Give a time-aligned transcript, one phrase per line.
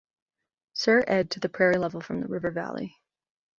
[0.73, 2.97] Sir ed to the prairie level from the river valley.